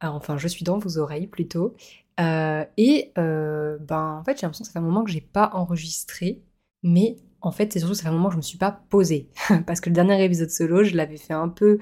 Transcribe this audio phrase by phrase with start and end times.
[0.00, 1.74] Enfin, je suis dans vos oreilles plutôt.
[2.20, 5.50] Euh, et euh, ben en fait, j'ai l'impression que c'est un moment que j'ai pas
[5.52, 6.42] enregistré,
[6.82, 9.28] mais en fait, c'est surtout fait un moment que je me suis pas posée.
[9.66, 11.78] Parce que le dernier épisode solo, je l'avais fait un peu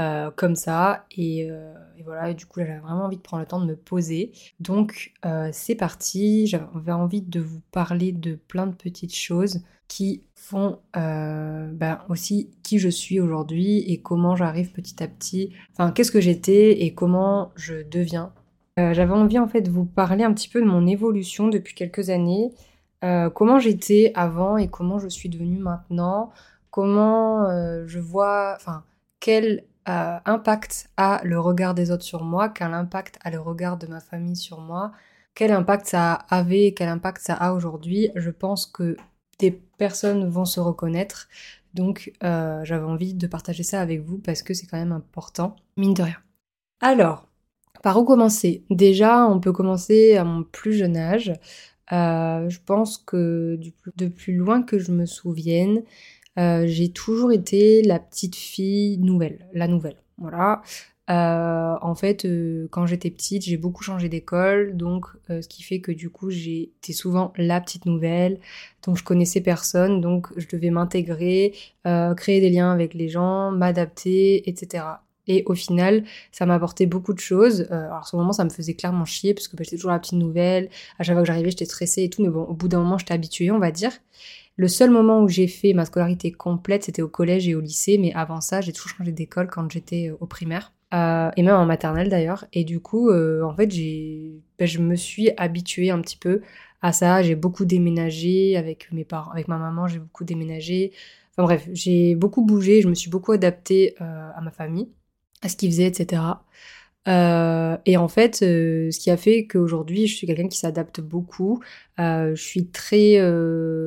[0.00, 1.06] euh, comme ça.
[1.16, 1.50] Et,
[2.04, 4.32] voilà, et du coup, j'avais vraiment envie de prendre le temps de me poser.
[4.60, 5.12] Donc,
[5.52, 6.46] c'est parti.
[6.46, 12.78] J'avais envie de vous parler de plein de petites choses qui font ben, aussi qui
[12.78, 15.52] je suis aujourd'hui et comment j'arrive petit à petit.
[15.72, 18.32] Enfin, qu'est-ce que j'étais et comment je deviens.
[18.78, 22.08] J'avais envie en fait de vous parler un petit peu de mon évolution depuis quelques
[22.08, 22.52] années.
[23.04, 26.30] Euh, comment j'étais avant et comment je suis devenue maintenant,
[26.70, 28.84] comment euh, je vois, enfin,
[29.18, 33.76] quel euh, impact a le regard des autres sur moi, quel impact a le regard
[33.76, 34.92] de ma famille sur moi,
[35.34, 38.10] quel impact ça avait, quel impact ça a aujourd'hui.
[38.14, 38.96] Je pense que
[39.40, 41.28] des personnes vont se reconnaître.
[41.74, 45.94] Donc j'avais envie de partager ça avec vous parce que c'est quand même important, mine
[45.94, 46.20] de rien.
[46.80, 47.26] Alors,
[47.82, 48.64] par où commencer?
[48.70, 51.32] Déjà, on peut commencer à mon plus jeune âge.
[51.92, 53.58] Euh, je pense que
[53.96, 55.82] de plus loin que je me souvienne,
[56.38, 59.96] euh, j'ai toujours été la petite fille nouvelle, la nouvelle.
[60.18, 60.62] Voilà.
[61.12, 62.26] Euh, en fait,
[62.70, 66.92] quand j'étais petite, j'ai beaucoup changé d'école, donc ce qui fait que du coup, j'étais
[66.92, 68.40] souvent la petite nouvelle,
[68.84, 71.54] donc je connaissais personne, donc je devais m'intégrer,
[72.16, 74.84] créer des liens avec les gens, m'adapter, etc.
[75.28, 77.68] Et au final, ça m'a apporté beaucoup de choses.
[77.70, 79.98] Euh, alors, ce moment, ça me faisait clairement chier parce que bah, j'étais toujours la
[79.98, 80.68] petite nouvelle.
[80.98, 82.22] À chaque fois que j'arrivais, j'étais stressée et tout.
[82.22, 83.92] Mais bon, au bout d'un moment, j'étais habituée, on va dire.
[84.56, 87.98] Le seul moment où j'ai fait ma scolarité complète, c'était au collège et au lycée.
[87.98, 90.72] Mais avant ça, j'ai toujours changé d'école quand j'étais euh, au primaire.
[90.92, 92.46] Euh, et même en maternelle d'ailleurs.
[92.52, 96.42] Et du coup, euh, en fait, j'ai, bah, je me suis habituée un petit peu
[96.82, 97.22] à ça.
[97.22, 100.92] J'ai beaucoup déménagé avec mes parents, avec ma maman, j'ai beaucoup déménagé.
[101.32, 104.90] Enfin bref, j'ai beaucoup bougé, je me suis beaucoup adaptée à ma famille
[105.42, 106.22] à ce qu'il faisait, etc.
[107.08, 111.00] Euh, et en fait, euh, ce qui a fait qu'aujourd'hui, je suis quelqu'un qui s'adapte
[111.00, 111.60] beaucoup.
[111.98, 113.20] Euh, je suis très,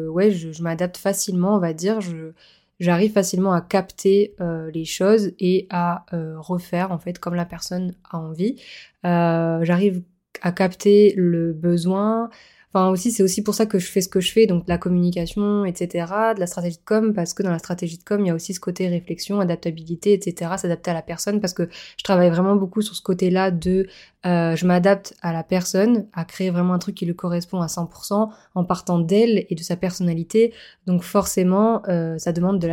[0.08, 2.02] ouais, je, m'adapte facilement, on va dire.
[2.80, 4.36] J'arrive facilement à capter
[4.74, 8.62] les choses et à refaire en fait comme la personne a envie.
[9.04, 10.04] j'arrive
[10.42, 12.30] à capter le besoin,
[12.76, 14.78] Enfin aussi, c'est aussi pour ça que je fais ce que je fais, donc la
[14.78, 18.28] communication, etc., de la stratégie de com, parce que dans la stratégie de com, il
[18.28, 22.04] y a aussi ce côté réflexion, adaptabilité, etc., s'adapter à la personne, parce que je
[22.04, 23.88] travaille vraiment beaucoup sur ce côté-là de
[24.26, 27.68] euh, je m'adapte à la personne, à créer vraiment un truc qui lui correspond à
[27.68, 30.54] 100% en partant d'elle et de sa personnalité.
[30.86, 32.68] Donc forcément, euh, ça demande de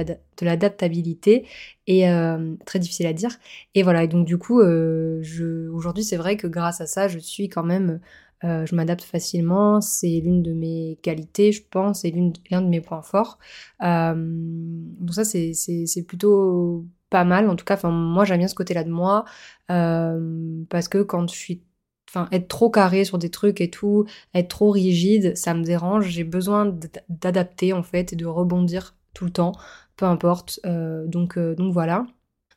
[0.44, 1.46] l'adaptabilité
[1.86, 3.38] et euh, très difficile à dire.
[3.76, 7.48] Et voilà, et donc du coup, aujourd'hui, c'est vrai que grâce à ça, je suis
[7.48, 8.00] quand même
[8.44, 12.12] euh, je m'adapte facilement, c'est l'une de mes qualités, je pense, et
[12.50, 13.38] l'un de mes points forts.
[13.82, 17.48] Euh, donc ça, c'est plutôt pas mal.
[17.48, 19.25] En tout cas, moi, j'aime bien ce côté-là de moi,
[19.70, 21.62] euh, parce que quand je suis
[22.10, 24.04] Enfin, être trop carré sur des trucs et tout,
[24.34, 26.09] être trop rigide, ça me dérange.
[26.09, 26.66] J'ai besoin
[27.09, 29.53] d'adapter en fait et de rebondir tout le temps,
[29.97, 30.60] peu importe.
[31.06, 32.04] donc, donc voilà.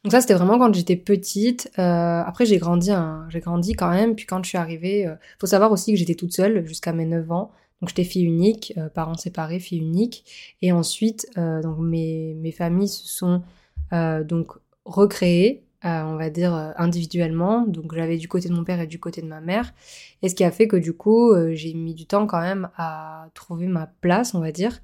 [0.06, 1.72] Donc ça, c'était vraiment quand j'étais petite.
[1.80, 2.92] Euh, après, j'ai grandi,
[3.30, 4.14] j'ai grandi quand même.
[4.14, 7.06] Puis quand je suis arrivée, euh, faut savoir aussi que j'étais toute seule jusqu'à mes
[7.06, 7.52] 9 ans.
[7.82, 10.24] Donc j'étais fille unique, euh, parents séparés, fille unique.
[10.62, 13.42] Et ensuite, donc mes, mes familles se sont
[13.92, 14.52] donc
[14.86, 17.66] recréées, on va dire individuellement.
[17.66, 19.74] Donc j'avais du côté de mon père et du côté de ma mère.
[20.22, 23.30] Et ce qui a fait que du coup, j'ai mis du temps quand même à
[23.34, 24.82] trouver ma place, on va dire.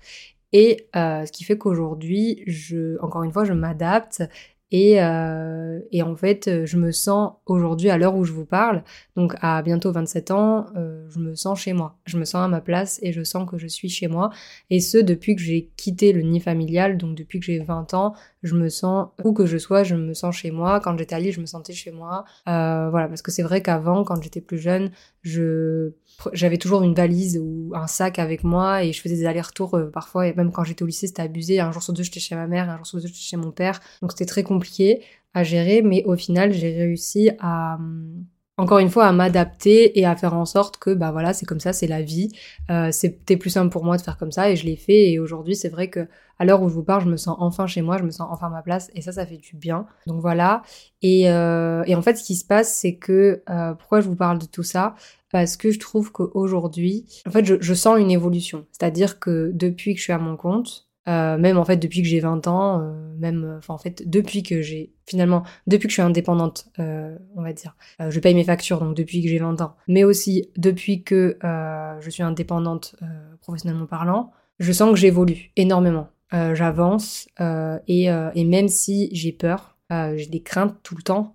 [0.52, 4.24] Et ce qui fait qu'aujourd'hui, je, encore une fois, je m'adapte
[4.72, 4.94] Et,
[5.92, 8.84] et en fait, je me sens aujourd'hui, à l'heure où je vous parle,
[9.16, 11.98] donc à bientôt 27 ans, je me sens chez moi.
[12.06, 14.30] Je me sens à ma place et je sens que je suis chez moi.
[14.70, 18.14] Et ce, depuis que j'ai quitté le nid familial, donc depuis que j'ai 20 ans,
[18.44, 20.80] je me sens, où que je sois, je me sens chez moi.
[20.80, 22.24] Quand j'étais à Lille, je me sentais chez moi.
[22.46, 24.92] voilà, parce que c'est vrai qu'avant, quand j'étais plus jeune,
[25.24, 25.94] je
[26.34, 29.90] j'avais toujours une valise ou un sac avec moi et je faisais des allers-retours euh,
[29.90, 32.36] parfois et même quand j'étais au lycée c'était abusé un jour sur deux j'étais chez
[32.36, 34.61] ma mère un jour sur deux j'étais chez mon père donc c'était très compliqué
[35.34, 38.26] à gérer mais au final j'ai réussi à hum,
[38.58, 41.60] encore une fois à m'adapter et à faire en sorte que bah voilà c'est comme
[41.60, 42.30] ça c'est la vie.
[42.70, 45.10] Euh, c'était plus simple pour moi de faire comme ça et je l'ai fait.
[45.12, 47.66] Et aujourd'hui c'est vrai que à l'heure où je vous parle je me sens enfin
[47.66, 49.88] chez moi je me sens enfin ma place et ça ça fait du bien.
[50.06, 50.62] Donc voilà.
[51.02, 54.16] Et, euh, et en fait ce qui se passe c'est que euh, pourquoi je vous
[54.16, 54.96] parle de tout ça?
[55.32, 58.68] Parce que je trouve qu'aujourd'hui en fait je, je sens une évolution.
[58.74, 61.76] C'est à dire que depuis que je suis à mon compte euh, même en fait
[61.78, 65.44] depuis que j'ai 20 ans, euh, même euh, enfin en fait depuis que j'ai finalement
[65.68, 69.28] depuis que je suis indépendante, on va dire, je paye mes factures donc depuis que
[69.28, 72.96] j'ai 20 ans, mais aussi depuis que je suis indépendante
[73.42, 77.28] professionnellement parlant, je sens que j'évolue énormément, j'avance
[77.88, 81.34] et, même si j'ai peur, j'ai des craintes tout le temps,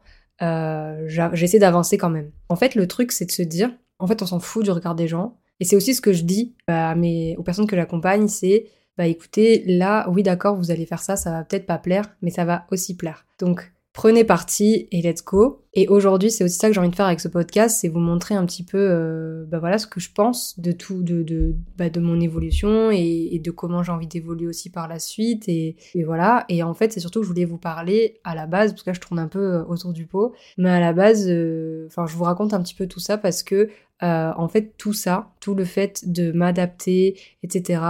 [1.34, 2.30] j'essaie d'avancer quand même.
[2.48, 4.94] En fait le truc c'est de se dire, en fait on s'en fout du regard
[4.94, 8.68] des gens et c'est aussi ce que je dis mes aux personnes que j'accompagne, c'est
[8.98, 12.30] bah écoutez, là, oui d'accord, vous allez faire ça, ça va peut-être pas plaire, mais
[12.30, 13.26] ça va aussi plaire.
[13.38, 15.64] Donc prenez parti et let's go.
[15.72, 17.98] Et aujourd'hui, c'est aussi ça que j'ai envie de faire avec ce podcast, c'est vous
[17.98, 21.54] montrer un petit peu, euh, bah voilà, ce que je pense de tout, de de,
[21.78, 25.48] bah de mon évolution et, de comment j'ai envie d'évoluer aussi par la suite.
[25.48, 26.44] Et, et voilà.
[26.50, 28.90] Et en fait, c'est surtout que je voulais vous parler à la base, parce que
[28.90, 32.06] là, je tourne un peu euh, autour du pot, mais à la base, euh, enfin,
[32.06, 33.70] je vous raconte un petit peu tout ça parce que,
[34.02, 37.80] en fait, tout ça, tout le fait de m'adapter, etc.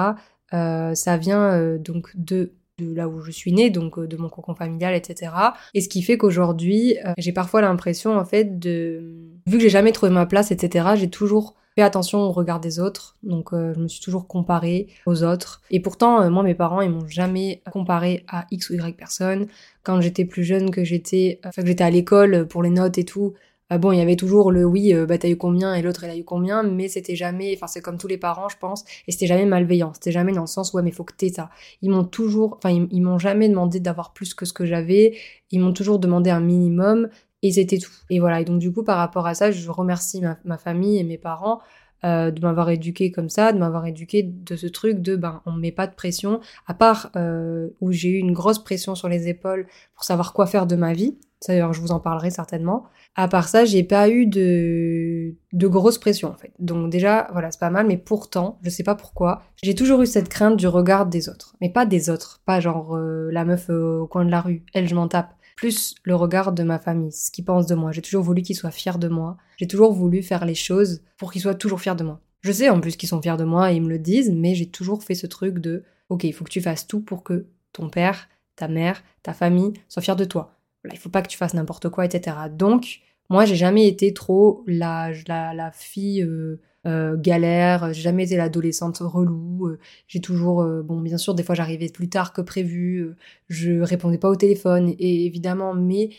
[0.55, 4.19] Euh, ça vient euh, donc de de là où je suis née, donc euh, de
[4.19, 5.33] mon cocon familial, etc.
[5.73, 9.15] Et ce qui fait qu'aujourd'hui, j'ai parfois l'impression, en fait, de...
[9.47, 12.79] Vu que j'ai jamais trouvé ma place, etc., j'ai toujours fait attention au regard des
[12.79, 13.17] autres.
[13.23, 15.63] Donc, je me suis toujours comparée aux autres.
[15.71, 19.47] Et pourtant, moi, mes parents, ils m'ont jamais comparé à X ou Y personne.
[19.83, 21.41] Quand j'étais plus jeune, que j'étais...
[21.47, 23.33] Enfin, que j'étais à l'école pour les notes et tout,
[23.69, 25.75] ah bon, il y avait toujours le oui, euh, bah t'as eu combien?
[25.75, 28.49] et l'autre elle a eu combien, mais c'était jamais, enfin c'est comme tous les parents
[28.49, 31.15] je pense, et c'était jamais malveillant, c'était jamais dans le sens ouais mais faut que
[31.15, 31.51] t'aies ça.
[31.83, 35.17] Ils m'ont toujours, enfin ils, m'ont jamais demandé d'avoir plus que ce que j'avais,
[35.51, 37.09] ils m'ont toujours demandé un minimum
[37.43, 37.91] et c'était tout.
[38.09, 41.05] Et voilà, et donc du coup par rapport à ça, je remercie ma, famille et
[41.05, 41.61] mes parents
[42.05, 45.53] euh, de m'avoir éduqué comme ça, de m'avoir éduqué de ce truc de ben on
[45.53, 49.29] met pas de pression, à part euh, où j'ai eu une grosse pression sur les
[49.29, 51.17] épaules pour savoir quoi faire de ma vie.
[51.47, 52.85] D'ailleurs, je vous en parlerai certainement.
[53.15, 56.53] À part ça, j'ai pas eu de, de grosse pression en fait.
[56.59, 60.07] Donc déjà, voilà, c'est pas mal, mais pourtant, je sais pas pourquoi, j'ai toujours eu
[60.07, 61.57] cette crainte du regard des autres.
[61.61, 64.65] Mais pas des autres, pas genre euh, la meuf euh, au coin de la rue,
[64.75, 65.35] elle je m'en tape.
[65.57, 67.91] Plus le regard de ma famille, ce qu'ils pensent de moi.
[67.91, 69.39] J'ai toujours voulu qu'ils soient fiers de moi.
[69.57, 72.21] J'ai toujours voulu faire les choses pour qu'ils soient toujours fiers de moi.
[72.43, 74.55] Je sais en plus qu'ils sont fiers de moi et ils me le disent, mais
[74.55, 77.47] j'ai toujours fait ce truc de ok, il faut que tu fasses tout pour que
[77.73, 80.56] ton père, ta mère, ta famille soient fiers de toi.
[80.93, 82.37] Il faut pas que tu fasses n'importe quoi, etc.
[82.51, 88.25] Donc, moi, j'ai jamais été trop la, la, la fille euh, euh, galère, j'ai jamais
[88.25, 89.67] été l'adolescente relou.
[89.67, 93.15] Euh, j'ai toujours, bon, bien sûr, des fois j'arrivais plus tard que prévu,
[93.49, 96.11] je répondais pas au téléphone, et évidemment, mais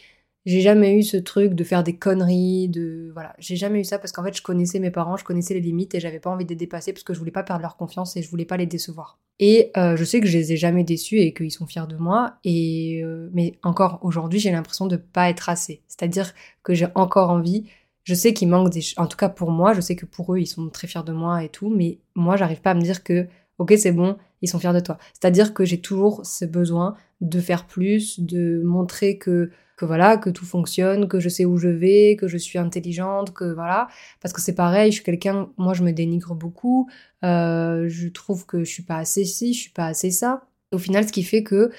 [0.47, 3.99] j'ai jamais eu ce truc de faire des conneries, de voilà, j'ai jamais eu ça
[3.99, 6.45] parce qu'en fait je connaissais mes parents, je connaissais les limites et j'avais pas envie
[6.45, 8.55] de les dépasser parce que je voulais pas perdre leur confiance et je voulais pas
[8.55, 9.19] les décevoir.
[9.39, 11.97] Et euh, je sais que je les ai jamais déçus et qu'ils sont fiers de
[11.97, 16.87] moi et euh, mais encore aujourd'hui j'ai l'impression de pas être assez, c'est-à-dire que j'ai
[16.95, 17.65] encore envie.
[18.05, 20.39] Je sais qu'il manque des, en tout cas pour moi, je sais que pour eux
[20.39, 23.03] ils sont très fiers de moi et tout, mais moi j'arrive pas à me dire
[23.03, 23.27] que
[23.57, 24.97] ok c'est bon, ils sont fiers de toi.
[25.11, 30.29] C'est-à-dire que j'ai toujours ce besoin de faire plus, de montrer que que voilà, que
[30.29, 33.87] tout fonctionne, que je sais où je vais, que je suis intelligente, que voilà,
[34.21, 36.89] parce que c'est pareil, je suis quelqu'un, moi je me dénigre beaucoup,
[37.23, 40.43] euh, je trouve que je suis pas assez ci, je suis pas assez ça.
[40.73, 41.71] Au final, ce qui fait que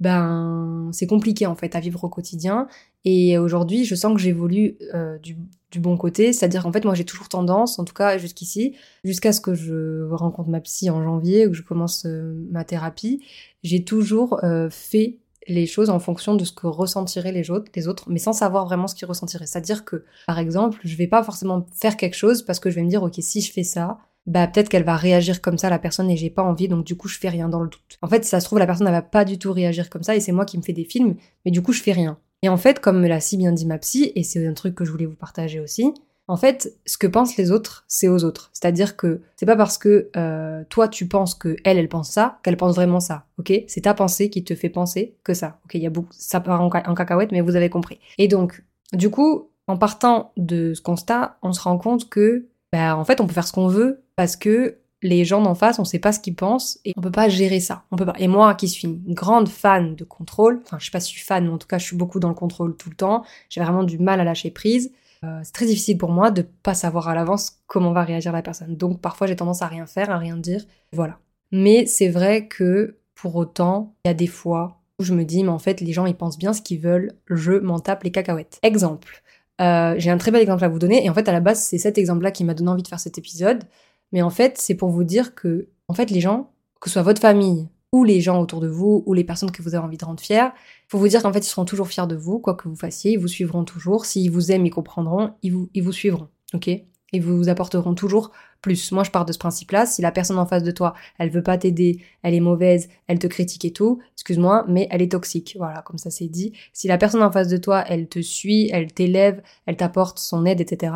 [0.00, 2.68] ben c'est compliqué en fait à vivre au quotidien.
[3.04, 5.36] Et aujourd'hui, je sens que j'évolue euh, du,
[5.70, 9.32] du, bon côté, c'est-à-dire qu'en fait, moi, j'ai toujours tendance, en tout cas jusqu'ici, jusqu'à
[9.32, 13.22] ce que je rencontre ma psy en janvier, ou que je commence euh, ma thérapie,
[13.62, 17.88] j'ai toujours euh, fait les choses en fonction de ce que ressentiraient les autres, les
[17.88, 19.46] autres mais sans savoir vraiment ce qu'ils ressentiraient.
[19.46, 22.82] C'est-à-dire que, par exemple, je vais pas forcément faire quelque chose parce que je vais
[22.82, 25.78] me dire, ok, si je fais ça, bah peut-être qu'elle va réagir comme ça la
[25.78, 27.98] personne et j'ai pas envie donc du coup je fais rien dans le doute.
[28.00, 30.16] En fait, ça se trouve la personne elle va pas du tout réagir comme ça
[30.16, 32.18] et c'est moi qui me fais des films mais du coup je fais rien.
[32.42, 34.74] Et en fait, comme me l'a si bien dit ma psy et c'est un truc
[34.74, 35.92] que je voulais vous partager aussi,
[36.26, 38.50] En fait, ce que pensent les autres, c'est aux autres.
[38.54, 42.38] C'est-à-dire que c'est pas parce que euh, toi tu penses que elle, elle pense ça,
[42.42, 43.26] qu'elle pense vraiment ça.
[43.38, 43.52] Ok?
[43.66, 45.58] C'est ta pensée qui te fait penser que ça.
[45.64, 45.74] Ok?
[45.74, 48.00] Il y a beaucoup, ça part en, cacahuète, mais vous avez compris.
[48.16, 48.62] Et donc,
[48.92, 53.20] du coup, en partant de ce constat, on se rend compte que, bah, en fait,
[53.20, 56.12] on peut faire ce qu'on veut parce que les gens d'en face, on sait pas
[56.12, 57.84] ce qu'ils pensent et on peut pas gérer ça.
[57.90, 58.14] On peut pas.
[58.18, 61.18] Et moi, qui suis une grande fan de contrôle, enfin, je sais pas si je
[61.18, 63.22] suis fan, mais en tout cas, je suis beaucoup dans le contrôle tout le temps.
[63.50, 64.92] J'ai vraiment du mal à lâcher prise.
[65.24, 68.42] Euh, c'est très difficile pour moi de pas savoir à l'avance comment va réagir la
[68.42, 68.76] personne.
[68.76, 70.64] Donc, parfois, j'ai tendance à rien faire, à rien dire.
[70.92, 71.18] Voilà.
[71.52, 75.42] Mais c'est vrai que, pour autant, il y a des fois où je me dis,
[75.42, 77.12] mais en fait, les gens, ils pensent bien ce qu'ils veulent.
[77.28, 78.58] Je m'en tape les cacahuètes.
[78.62, 79.22] Exemple.
[79.60, 81.04] Euh, j'ai un très bel exemple à vous donner.
[81.04, 83.00] Et en fait, à la base, c'est cet exemple-là qui m'a donné envie de faire
[83.00, 83.64] cet épisode.
[84.12, 86.50] Mais en fait, c'est pour vous dire que, en fait, les gens,
[86.80, 89.62] que ce soit votre famille ou les gens autour de vous ou les personnes que
[89.62, 90.48] vous avez envie de rendre fiers,
[90.88, 93.12] faut vous dire qu'en fait, ils seront toujours fiers de vous, quoi que vous fassiez,
[93.12, 94.04] ils vous suivront toujours.
[94.04, 96.70] S'ils vous aiment, ils comprendront, ils vous, ils vous suivront, ok?
[97.12, 98.32] Ils vous apporteront toujours
[98.62, 98.90] plus.
[98.90, 99.86] Moi, je pars de ce principe-là.
[99.86, 103.20] Si la personne en face de toi, elle veut pas t'aider, elle est mauvaise, elle
[103.20, 105.54] te critique et tout, excuse-moi, mais elle est toxique.
[105.56, 106.52] Voilà, comme ça c'est dit.
[106.72, 110.44] Si la personne en face de toi, elle te suit, elle t'élève, elle t'apporte son
[110.46, 110.92] aide, etc.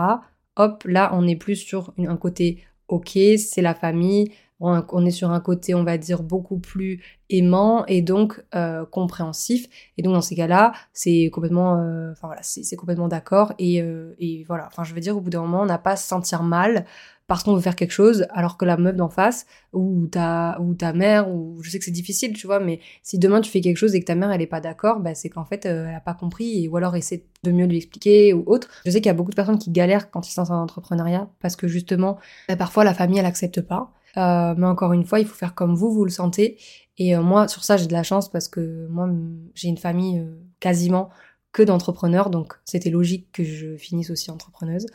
[0.56, 5.30] Hop, là, on est plus sur un côté ok, c'est la famille, on est sur
[5.30, 9.66] un côté, on va dire, beaucoup plus aimant et donc euh, compréhensif.
[9.96, 13.52] Et donc dans ces cas-là, c'est complètement, euh, enfin voilà, c'est complètement d'accord.
[13.58, 15.92] Et, euh, et, voilà, enfin je veux dire, au bout d'un moment, on n'a pas
[15.92, 16.86] à se sentir mal
[17.28, 20.74] parce qu'on veut faire quelque chose, alors que la meuf d'en face ou ta ou
[20.74, 23.60] ta mère ou je sais que c'est difficile, tu vois, mais si demain tu fais
[23.60, 25.94] quelque chose et que ta mère elle est pas d'accord, bah c'est qu'en fait elle
[25.94, 28.68] a pas compris ou alors essaie de mieux lui expliquer ou autre.
[28.86, 31.28] Je sais qu'il y a beaucoup de personnes qui galèrent quand ils sont en entrepreneuriat
[31.40, 33.92] parce que justement, bah, parfois la famille elle accepte pas.
[34.16, 36.58] Euh, mais encore une fois, il faut faire comme vous, vous le sentez.
[36.96, 39.08] Et euh, moi, sur ça, j'ai de la chance parce que moi,
[39.54, 41.10] j'ai une famille euh, quasiment
[41.52, 44.86] que d'entrepreneurs, donc c'était logique que je finisse aussi entrepreneuse.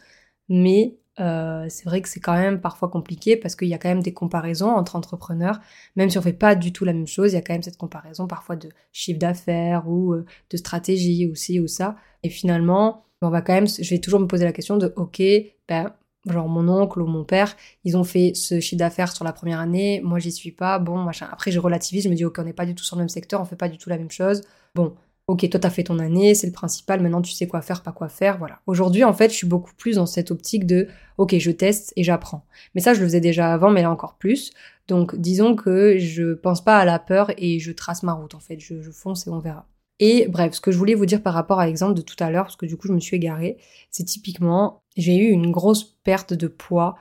[0.50, 4.02] Mais c'est vrai que c'est quand même parfois compliqué parce qu'il y a quand même
[4.02, 5.60] des comparaisons entre entrepreneurs,
[5.96, 7.62] même si on fait pas du tout la même chose, il y a quand même
[7.62, 11.98] cette comparaison parfois de chiffre d'affaires ou de stratégie aussi ou ça.
[12.24, 15.22] Et finalement, on va quand même, je vais toujours me poser la question de, ok,
[15.68, 15.94] ben
[16.28, 19.60] genre mon oncle ou mon père, ils ont fait ce chiffre d'affaires sur la première
[19.60, 21.28] année, moi j'y suis pas, bon, machin.
[21.32, 23.10] Après, je relativise, je me dis, ok, on n'est pas du tout sur le même
[23.10, 24.42] secteur, on fait pas du tout la même chose.
[24.76, 24.96] Bon,
[25.28, 27.92] ok, toi t'as fait ton année, c'est le principal, maintenant tu sais quoi faire, pas
[27.92, 28.60] quoi faire, voilà.
[28.68, 30.88] Aujourd'hui, en fait, je suis beaucoup plus dans cette optique de,
[31.18, 32.46] ok, je teste et j'apprends.
[32.76, 34.52] Mais ça, je le faisais déjà avant, mais là encore plus.
[34.88, 38.40] Donc, disons que je pense pas à la peur et je trace ma route, en
[38.40, 38.60] fait.
[38.60, 39.66] Je, je fonce et on verra.
[40.00, 42.30] Et bref, ce que je voulais vous dire par rapport à l'exemple de tout à
[42.30, 43.58] l'heure, parce que du coup je me suis égarée,
[43.92, 46.98] c'est typiquement, j'ai eu une grosse perte de poids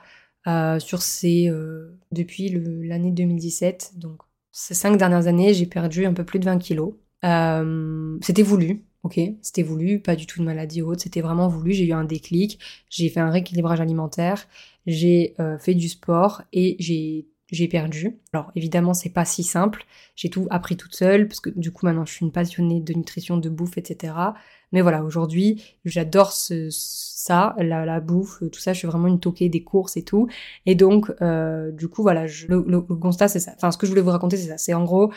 [0.47, 3.93] euh, sur ces euh, depuis l'année 2017.
[3.95, 4.21] Donc
[4.51, 6.93] ces cinq dernières années, j'ai perdu un peu plus de 20 kilos.
[7.23, 11.71] Euh, c'était voulu, ok, c'était voulu, pas du tout de maladie haute, c'était vraiment voulu.
[11.71, 12.59] J'ai eu un déclic,
[12.89, 14.47] j'ai fait un rééquilibrage alimentaire,
[14.85, 18.19] j'ai fait du sport et j'ai j'ai perdu.
[18.33, 19.85] Alors évidemment, c'est pas si simple.
[20.15, 22.93] J'ai tout appris toute seule parce que du coup maintenant je suis une passionnée de
[22.93, 24.13] nutrition, de bouffe, etc.
[24.73, 28.73] Mais voilà, aujourd'hui, j'adore ce, ça, la, la, bouffe, tout ça.
[28.73, 30.27] Je suis vraiment une toquée des courses et tout.
[30.65, 33.53] Et donc, euh, du coup, voilà, je, le, le, constat, c'est ça.
[33.55, 34.57] Enfin, ce que je voulais vous raconter, c'est ça.
[34.57, 35.13] C'est en gros,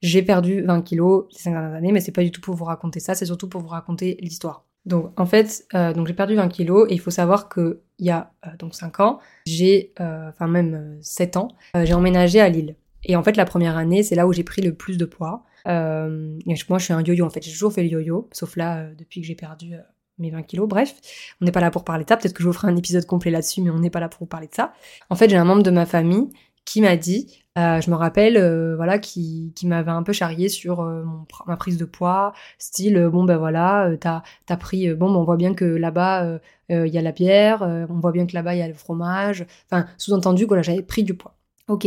[0.00, 2.64] j'ai perdu 20 kilos ces cinq dernières années, mais c'est pas du tout pour vous
[2.64, 3.14] raconter ça.
[3.14, 4.64] C'est surtout pour vous raconter l'histoire.
[4.84, 8.06] Donc en fait, euh, donc j'ai perdu 20 kilos et il faut savoir que il
[8.06, 12.48] y a euh, donc 5 ans, j'ai, euh, enfin même 7 ans, j'ai emménagé à
[12.48, 12.74] Lille.
[13.04, 15.44] Et en fait la première année, c'est là où j'ai pris le plus de poids.
[15.66, 19.20] Moi je suis un yo-yo en fait, j'ai toujours fait le yo-yo, sauf là depuis
[19.20, 19.74] que j'ai perdu
[20.18, 20.68] mes 20 kilos.
[20.68, 20.94] Bref,
[21.40, 23.06] on n'est pas là pour parler de ça, peut-être que je vous ferai un épisode
[23.06, 24.72] complet là-dessus, mais on n'est pas là pour vous parler de ça.
[25.10, 26.30] En fait j'ai un membre de ma famille
[26.64, 30.48] qui m'a dit, euh, je me rappelle, euh, voilà, qui, qui m'avait un peu charrié
[30.48, 35.10] sur euh, mon, ma prise de poids, style, bon ben voilà, t'as as pris, bon
[35.12, 36.38] ben, on voit bien que là-bas
[36.70, 39.44] il y a la bière, on voit bien que là-bas il y a le fromage,
[39.70, 41.34] enfin sous-entendu que là j'avais pris du poids.
[41.68, 41.86] Ok,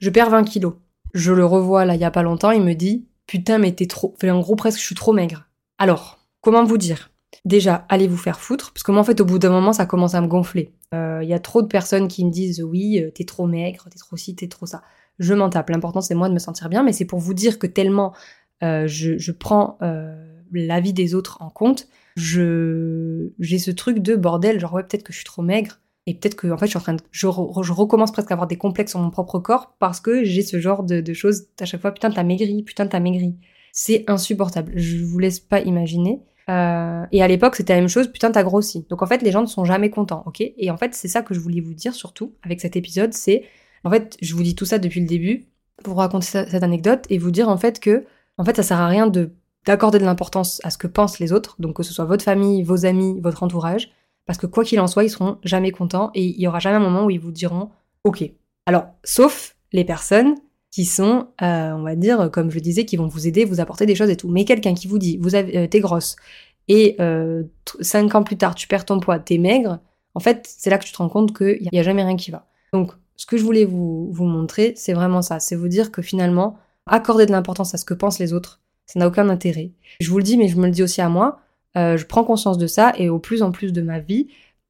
[0.00, 0.74] je perds 20 kilos.
[1.14, 3.86] Je le revois là il y a pas longtemps, il me dit, putain mais t'es
[3.86, 5.48] trop, en gros presque je suis trop maigre.
[5.78, 7.10] Alors, comment vous dire?
[7.44, 9.86] Déjà, allez vous faire foutre, parce que moi en fait au bout d'un moment ça
[9.86, 10.72] commence à me gonfler.
[10.92, 13.86] Il euh, y a trop de personnes qui me disent oui, euh, t'es trop maigre,
[13.90, 14.82] t'es trop ci, t'es trop ça.
[15.18, 15.70] Je m'en tape.
[15.70, 18.14] L'important c'est moi de me sentir bien, mais c'est pour vous dire que tellement
[18.62, 19.78] euh, je, prends
[20.52, 25.18] l'avis des autres en compte, j'ai ce truc de bordel, genre ouais peut-être que je
[25.18, 28.12] suis trop maigre et peut-être que en fait je suis en train de je, recommence
[28.12, 31.00] presque à avoir des complexes sur mon propre corps parce que j'ai ce genre de,
[31.00, 33.36] de choses à chaque fois putain t'as maigri, putain t'as maigri.
[33.72, 34.72] C'est insupportable.
[34.74, 36.22] Je vous laisse pas imaginer.
[36.48, 38.86] Euh, et à l'époque, c'était la même chose, putain, t'as grossi.
[38.88, 40.40] Donc en fait, les gens ne sont jamais contents, ok?
[40.40, 43.44] Et en fait, c'est ça que je voulais vous dire surtout avec cet épisode, c'est,
[43.84, 45.46] en fait, je vous dis tout ça depuis le début
[45.84, 48.06] pour vous raconter cette anecdote et vous dire en fait que,
[48.38, 49.32] en fait, ça sert à rien de
[49.66, 52.62] d'accorder de l'importance à ce que pensent les autres, donc que ce soit votre famille,
[52.62, 53.90] vos amis, votre entourage,
[54.28, 56.76] Parce que quoi qu'il en soit, ils seront jamais contents et il y aura jamais
[56.76, 57.70] un moment où ils vous diront
[58.04, 58.22] OK.
[58.66, 60.36] Alors, sauf les personnes
[60.70, 63.86] qui sont, euh, on va dire, comme je disais, qui vont vous aider, vous apporter
[63.86, 64.28] des choses et tout.
[64.28, 66.14] Mais quelqu'un qui vous dit, vous avez, euh, t'es grosse,
[66.68, 67.44] et euh,
[67.80, 69.80] cinq ans plus tard, tu perds ton poids, t'es maigre,
[70.14, 72.30] en fait, c'est là que tu te rends compte qu'il n'y a jamais rien qui
[72.30, 72.46] va.
[72.72, 75.40] Donc, ce que je voulais vous, vous montrer, c'est vraiment ça.
[75.40, 78.98] C'est vous dire que finalement, accorder de l'importance à ce que pensent les autres, ça
[78.98, 79.72] n'a aucun intérêt.
[80.00, 81.40] Je vous le dis, mais je me le dis aussi à moi.
[81.74, 84.28] Je prends conscience de ça et au plus en plus de ma vie,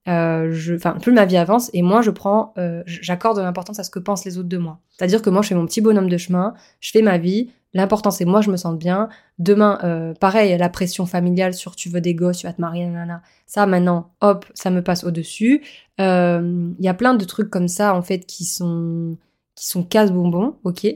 [0.09, 3.79] euh, je, enfin, plus ma vie avance et moins je prends, euh, j'accorde de l'importance
[3.79, 4.79] à ce que pensent les autres de moi.
[4.97, 7.51] C'est-à-dire que moi, je fais mon petit bonhomme de chemin, je fais ma vie.
[7.75, 9.11] L'important, c'est moi, je me sens bien.
[9.39, 12.87] Demain, euh, pareil, la pression familiale sur tu veux des gosses, tu vas te marier,
[12.87, 13.21] nanana.
[13.47, 15.63] Ça, maintenant, hop, ça me passe au-dessus.
[15.99, 19.19] Il y a plein de trucs comme ça, en fait, qui sont,
[19.55, 20.87] qui sont casse-bonbons, ok?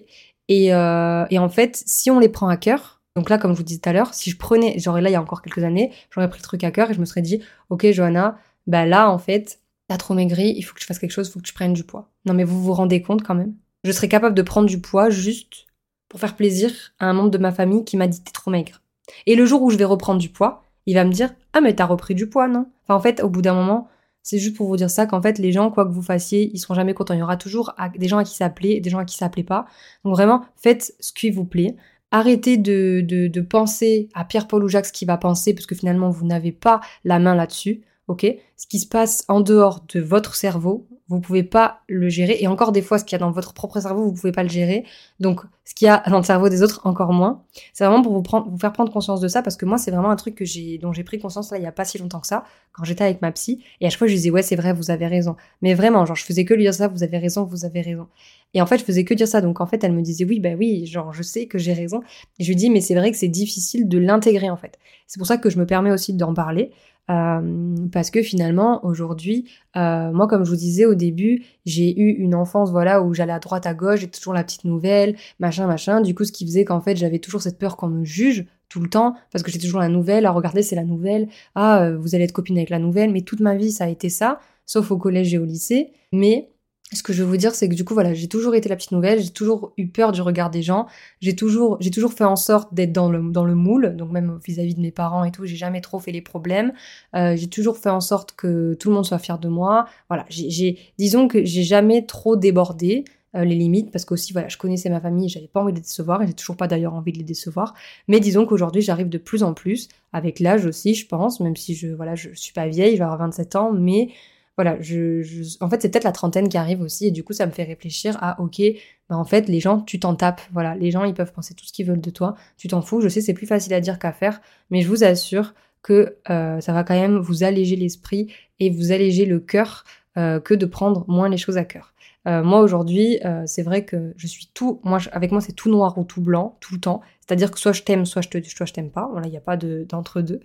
[0.49, 3.63] Et, et en fait, si on les prend à cœur, donc là, comme je vous
[3.63, 5.93] disais tout à l'heure, si je prenais, genre là, il y a encore quelques années,
[6.11, 9.11] j'aurais pris le truc à cœur et je me serais dit, ok, Johanna, bah là,
[9.11, 11.45] en fait, t'as trop maigri, il faut que tu fasses quelque chose, il faut que
[11.45, 12.11] tu prennes du poids.
[12.25, 13.55] Non, mais vous vous rendez compte quand même
[13.85, 15.67] Je serais capable de prendre du poids juste
[16.09, 18.83] pour faire plaisir à un membre de ma famille qui m'a dit t'es trop maigre.
[19.27, 21.75] Et le jour où je vais reprendre du poids, il va me dire ah mais
[21.75, 22.67] t'as repris du poids non?
[22.85, 23.89] Enfin en fait au bout d'un moment
[24.23, 26.59] c'est juste pour vous dire ça qu'en fait les gens quoi que vous fassiez ils
[26.59, 27.15] seront jamais contents.
[27.15, 29.31] Il y aura toujours des gens à qui ça plaît, des gens à qui ça
[29.31, 29.65] plaît pas.
[30.05, 31.77] Donc vraiment faites ce qui vous plaît.
[32.13, 36.11] Arrêtez de, de, penser à Pierre-Paul ou Jacques ce qu'il va penser parce que finalement
[36.11, 38.27] vous n'avez pas la main là-dessus ok?
[38.57, 42.39] Ce qui se passe en dehors de votre cerveau, vous pouvez pas le gérer.
[42.41, 44.43] Et encore des fois, ce qu'il y a dans votre propre cerveau, vous pouvez pas
[44.43, 44.85] le gérer.
[45.21, 47.43] Donc, ce qu'il y a dans le cerveau des autres, encore moins.
[47.73, 50.17] C'est vraiment pour vous, faire prendre conscience de ça, parce que moi, c'est vraiment un
[50.17, 52.45] truc que dont j'ai pris conscience là, il y a pas si longtemps que ça,
[52.73, 53.63] quand j'étais avec ma psy.
[53.81, 55.37] Et à chaque fois, je disais, ouais, c'est vrai, vous avez raison.
[55.61, 58.09] Mais vraiment, genre, je faisais que lui dire ça, vous avez raison, vous avez raison.
[58.55, 59.41] Et en fait, je faisais que dire ça.
[59.41, 62.03] Donc, en fait, elle me disait, oui, bah oui, genre, je sais que j'ai raison.
[62.39, 64.79] Et je lui dis, mais c'est vrai que c'est difficile de l'intégrer, en fait.
[65.07, 66.73] C'est pour ça que je me permets aussi d'en parler.
[67.11, 72.11] Euh, parce que finalement, aujourd'hui, euh, moi, comme je vous disais au début, j'ai eu
[72.11, 75.67] une enfance, voilà, où j'allais à droite, à gauche, j'ai toujours la petite nouvelle, machin,
[75.67, 76.01] machin.
[76.01, 78.81] Du coup, ce qui faisait qu'en fait, j'avais toujours cette peur qu'on me juge tout
[78.81, 80.27] le temps, parce que j'ai toujours la nouvelle.
[80.27, 81.29] À regarder, c'est la nouvelle.
[81.55, 83.11] Ah, euh, vous allez être copine avec la nouvelle.
[83.13, 85.93] Mais toute ma vie, ça a été ça, sauf au collège et au lycée.
[86.13, 86.49] Mais
[86.97, 88.77] ce que je veux vous dire, c'est que du coup, voilà, j'ai toujours été la
[88.77, 90.87] petite nouvelle, j'ai toujours eu peur du regard des gens,
[91.21, 94.39] j'ai toujours, j'ai toujours fait en sorte d'être dans le, dans le moule, donc même
[94.45, 96.73] vis-à-vis de mes parents et tout, j'ai jamais trop fait les problèmes,
[97.15, 100.27] euh, j'ai toujours fait en sorte que tout le monde soit fier de moi, voilà,
[100.29, 104.91] j'ai, disons que j'ai jamais trop débordé euh, les limites, parce qu'aussi, voilà, je connaissais
[104.91, 107.19] ma famille, j'avais pas envie de les décevoir, et j'ai toujours pas d'ailleurs envie de
[107.19, 107.75] les décevoir,
[108.07, 111.75] mais disons qu'aujourd'hui, j'arrive de plus en plus, avec l'âge aussi, je pense, même si
[111.75, 114.11] je, voilà, je suis pas vieille, je vais avoir 27 ans, mais
[114.57, 115.23] voilà, je,
[115.61, 117.65] en fait, c'est peut-être la trentaine qui arrive aussi, et du coup, ça me fait
[117.65, 118.61] réfléchir à, ok,
[119.09, 121.65] bah en fait, les gens, tu t'en tapes, voilà, les gens, ils peuvent penser tout
[121.65, 123.99] ce qu'ils veulent de toi, tu t'en fous, je sais, c'est plus facile à dire
[123.99, 128.33] qu'à faire, mais je vous assure que euh, ça va quand même vous alléger l'esprit
[128.61, 129.85] et vous alléger le cœur
[130.19, 131.93] euh, que de prendre moins les choses à cœur.
[132.29, 135.71] Euh, moi aujourd'hui, euh, c'est vrai que je suis tout, moi avec moi c'est tout
[135.71, 137.01] noir ou tout blanc tout le temps.
[137.21, 139.09] C'est-à-dire que soit je t'aime, soit je te, soit je t'aime pas.
[139.11, 140.41] Voilà, il n'y a pas de d'entre deux.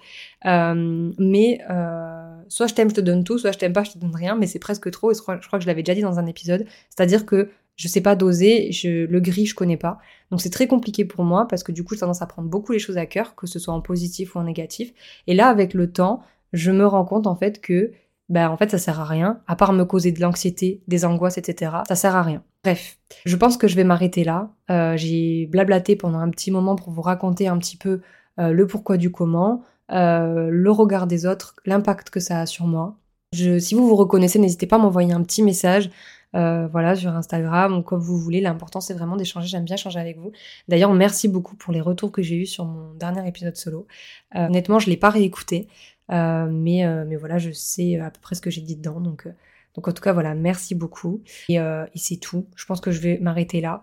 [0.45, 1.59] Euh, mais
[2.47, 4.35] soit je t'aime, je te donne tout, soit je t'aime pas, je te donne rien.
[4.35, 5.11] Mais c'est presque trop.
[5.11, 6.65] Et je crois, que je l'avais déjà dit dans un épisode.
[6.89, 9.99] C'est-à-dire que je sais pas doser, je, le gris je connais pas.
[10.31, 12.71] Donc c'est très compliqué pour moi parce que du coup j'ai tendance à prendre beaucoup
[12.71, 14.93] les choses à cœur, que ce soit en positif ou en négatif.
[15.27, 16.21] Et là avec le temps,
[16.53, 17.91] je me rends compte en fait que
[18.29, 21.37] ben en fait ça sert à rien, à part me causer de l'anxiété, des angoisses,
[21.37, 21.71] etc.
[21.87, 22.43] Ça sert à rien.
[22.63, 24.51] Bref, je pense que je vais m'arrêter là.
[24.69, 28.01] Euh, j'ai blablaté pendant un petit moment pour vous raconter un petit peu
[28.39, 32.67] euh, le pourquoi du comment, euh, le regard des autres, l'impact que ça a sur
[32.67, 32.97] moi.
[33.33, 35.89] Si vous vous reconnaissez, n'hésitez pas à m'envoyer un petit message.
[36.33, 38.41] voilà, sur Instagram ou comme vous voulez.
[38.41, 39.47] L'important, c'est vraiment d'échanger.
[39.47, 40.31] J'aime bien échanger avec vous.
[40.67, 43.87] D'ailleurs, merci beaucoup pour les retours que j'ai eus sur mon dernier épisode solo.
[44.33, 45.67] honnêtement, je l'ai pas réécouté.
[46.11, 48.99] Euh, mais, euh, mais voilà, je sais à peu près ce que j'ai dit dedans.
[48.99, 49.31] Donc, euh,
[49.75, 51.21] donc en tout cas, voilà, merci beaucoup.
[51.49, 52.47] Et, et c'est tout.
[52.55, 53.81] Je pense que je vais m'arrêter là.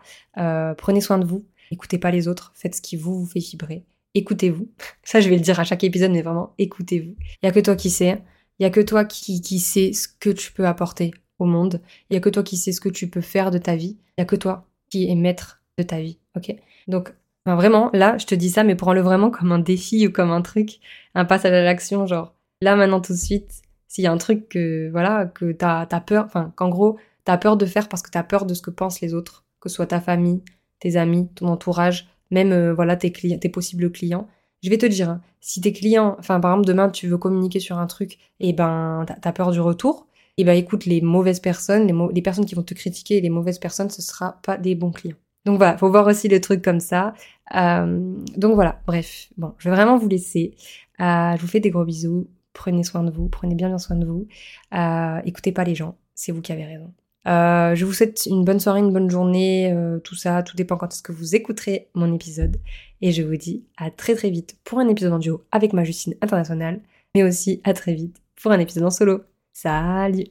[0.76, 1.46] prenez soin de vous.
[1.70, 2.52] Écoutez pas les autres.
[2.56, 3.84] Faites ce qui vous, vous fait vibrer.
[4.14, 4.68] Écoutez-vous.
[5.04, 7.14] Ça, je vais le dire à chaque épisode, mais vraiment, écoutez-vous.
[7.42, 8.22] Il y a que toi qui sais.
[8.58, 11.80] Il y a que toi qui, qui sais ce que tu peux apporter au monde.
[12.10, 13.98] Il y a que toi qui sais ce que tu peux faire de ta vie.
[14.16, 16.18] Il y a que toi qui es maître de ta vie.
[16.36, 16.54] Ok?
[16.88, 17.14] Donc
[17.46, 20.42] vraiment, là, je te dis ça, mais prends-le vraiment comme un défi ou comme un
[20.42, 20.80] truc,
[21.14, 24.48] un passage à l'action, genre, là, maintenant, tout de suite, s'il y a un truc
[24.48, 28.10] que, voilà, que t'as as peur, enfin, qu'en gros, t'as peur de faire parce que
[28.10, 30.42] t'as peur de ce que pensent les autres, que ce soit ta famille,
[30.80, 34.26] tes amis, ton entourage, même, euh, voilà, tes clients, tes possibles clients.
[34.62, 37.60] Je vais te dire, hein, si tes clients, enfin, par exemple, demain, tu veux communiquer
[37.60, 40.06] sur un truc, et ben, t'as peur du retour,
[40.38, 43.58] et ben, écoute, les mauvaises personnes, les, les personnes qui vont te critiquer, les mauvaises
[43.58, 45.16] personnes, ce sera pas des bons clients.
[45.44, 47.14] Donc voilà, faut voir aussi le truc comme ça.
[47.54, 50.54] Euh, donc voilà, bref, bon, je vais vraiment vous laisser.
[51.00, 52.28] Euh, je vous fais des gros bisous.
[52.52, 54.26] prenez soin de vous, prenez bien bien soin de vous.
[54.74, 56.92] Euh, écoutez pas les gens, c'est vous qui avez raison.
[57.26, 61.02] Je vous souhaite une bonne soirée, une bonne journée, tout ça, tout dépend quand est-ce
[61.02, 62.58] que vous écouterez mon épisode.
[63.00, 65.84] Et je vous dis à très très vite pour un épisode en duo avec ma
[65.84, 66.80] Justine internationale,
[67.14, 69.22] mais aussi à très vite pour un épisode en solo.
[69.52, 70.26] Salut